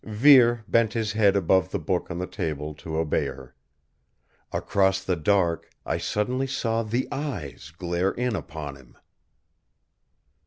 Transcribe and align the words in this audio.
Vere 0.03 0.63
bent 0.67 0.93
his 0.93 1.11
head 1.11 1.35
above 1.35 1.69
the 1.69 1.77
book 1.77 2.09
on 2.09 2.17
the 2.17 2.25
table 2.25 2.73
to 2.73 2.97
obey 2.97 3.25
her. 3.27 3.53
Across 4.51 5.03
the 5.03 5.15
dark 5.15 5.69
I 5.85 5.99
suddenly 5.99 6.47
saw 6.47 6.81
the 6.81 7.07
Eyes 7.11 7.69
glare 7.77 8.09
in 8.09 8.35
upon 8.35 8.77
him. 8.77 8.97